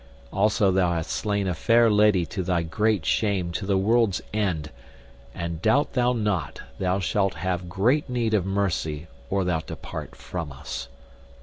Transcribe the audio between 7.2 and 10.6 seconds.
have great need of mercy or thou depart from